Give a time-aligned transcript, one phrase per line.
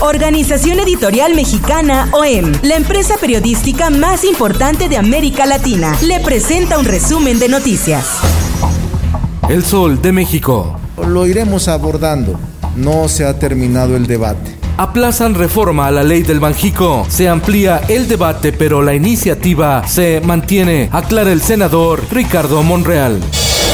[0.00, 6.84] Organización Editorial Mexicana OEM, la empresa periodística más importante de América Latina, le presenta un
[6.84, 8.06] resumen de noticias.
[9.48, 10.78] El Sol de México.
[11.04, 12.38] Lo iremos abordando.
[12.76, 14.56] No se ha terminado el debate.
[14.76, 17.04] Aplazan reforma a la ley del Banjico.
[17.08, 23.20] Se amplía el debate, pero la iniciativa se mantiene, aclara el senador Ricardo Monreal.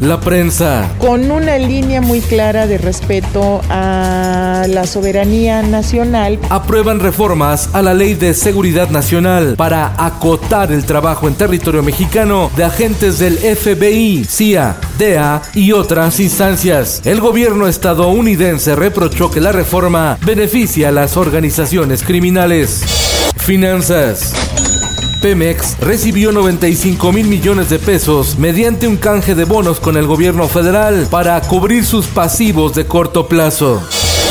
[0.00, 0.88] La prensa.
[0.98, 6.38] con una línea muy clara de respeto a la soberanía nacional.
[6.50, 12.50] Aprueban reformas a la ley de seguridad nacional para acotar el trabajo en territorio mexicano
[12.56, 17.02] de agentes del FBI, CIA, DEA y otras instancias.
[17.04, 22.82] El gobierno estadounidense reprochó que la reforma beneficia a las organizaciones criminales.
[23.36, 24.32] Finanzas.
[25.20, 30.48] Pemex recibió 95 mil millones de pesos mediante un canje de bonos con el gobierno
[30.48, 33.82] federal para cubrir sus pasivos de corto plazo.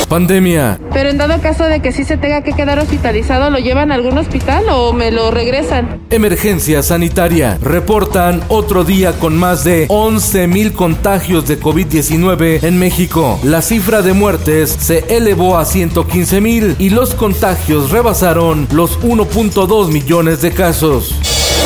[0.07, 0.80] Pandemia.
[0.93, 3.95] Pero en dado caso de que sí se tenga que quedar hospitalizado, ¿lo llevan a
[3.95, 6.02] algún hospital o me lo regresan?
[6.09, 7.57] Emergencia sanitaria.
[7.61, 13.39] Reportan otro día con más de 11 mil contagios de COVID-19 en México.
[13.43, 19.89] La cifra de muertes se elevó a 115 mil y los contagios rebasaron los 1.2
[19.89, 21.15] millones de casos.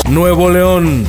[0.09, 1.05] Nuevo León.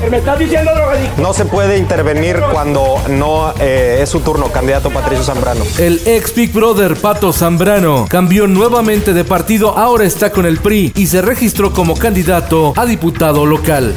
[1.19, 5.65] No se puede intervenir cuando no eh, es su turno, candidato Patricio Zambrano.
[5.79, 10.93] El ex Big Brother Pato Zambrano cambió nuevamente de partido, ahora está con el PRI
[10.97, 13.95] y se registró como candidato a diputado local.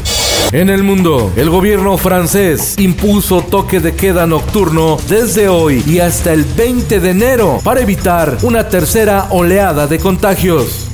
[0.52, 6.34] En el mundo, el gobierno francés impuso toque de queda nocturno desde hoy y hasta
[6.34, 10.88] el 20 de enero para evitar una tercera oleada de contagios.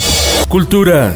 [0.48, 1.14] Cultura.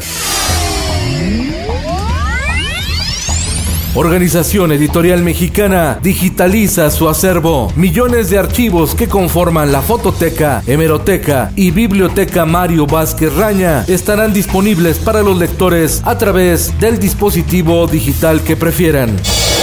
[3.96, 7.72] Organización Editorial Mexicana digitaliza su acervo.
[7.76, 14.98] Millones de archivos que conforman la fototeca, hemeroteca y biblioteca Mario Vázquez Raña estarán disponibles
[14.98, 19.16] para los lectores a través del dispositivo digital que prefieran.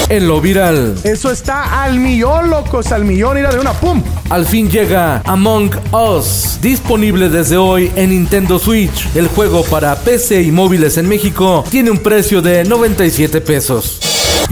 [0.09, 4.01] En lo viral, Eso está al millón, locos, al millón, ir de una pum.
[4.31, 9.07] al fin llega Among Us, disponible desde hoy en Nintendo Switch.
[9.15, 13.99] El juego para PC y móviles en México tiene un precio de 97 pesos.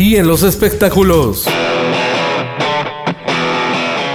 [0.02, 1.46] Y en los espectáculos.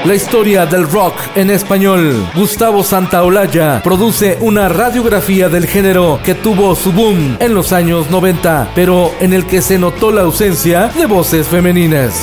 [0.05, 2.29] La historia del rock en español.
[2.35, 8.73] Gustavo Santaolalla produce una radiografía del género que tuvo su boom en los años 90,
[8.75, 12.21] pero en el que se notó la ausencia de voces femeninas.